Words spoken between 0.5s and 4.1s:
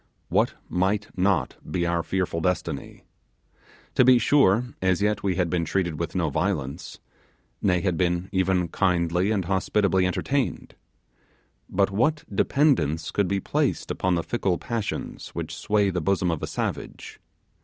might not be our fearful destiny? To